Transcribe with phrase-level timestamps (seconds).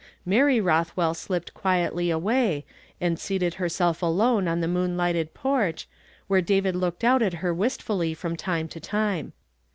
[0.25, 2.65] :Mary llotliwell slipped (piietly away,
[2.99, 5.85] and seated herself alone on the moonlighted porcli,
[6.25, 9.33] where David looked out at lier wistfully from time to time.